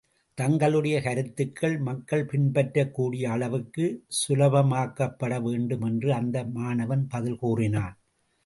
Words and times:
தங்களுடைய 0.37 1.01
கருத்துக்கள் 1.01 1.77
மக்கள் 1.79 2.25
பின்பற்றக் 2.25 2.91
கூடிய 2.91 3.29
அளவுக்குச் 3.29 3.99
சுலபமாக்கப்பட 4.09 5.41
வேண்டும் 5.41 5.81
என்று 5.81 6.13
அந்த 6.13 6.43
மாணவன் 6.43 7.07
பதில் 7.07 7.37
கூறினான். 7.37 7.95